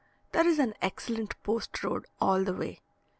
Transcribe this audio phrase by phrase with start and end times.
[0.31, 2.79] There is an excellent post road all the way.